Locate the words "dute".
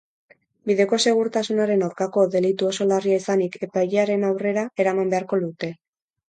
5.47-5.73